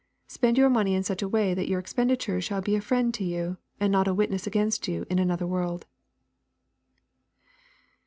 Spend 0.27 0.57
your 0.57 0.67
money 0.71 0.95
in 0.95 1.03
such 1.03 1.21
a 1.21 1.27
way 1.29 1.53
that 1.53 1.67
your 1.67 1.79
expenditure 1.79 2.41
shall 2.41 2.59
be 2.59 2.75
a 2.75 2.81
friend 2.81 3.13
to 3.13 3.23
you, 3.23 3.57
and 3.79 3.91
not 3.91 4.07
a 4.07 4.15
witness 4.15 4.47
against 4.47 4.87
you 4.87 5.05
in 5.11 5.19
another 5.19 5.45
world." 5.45 5.85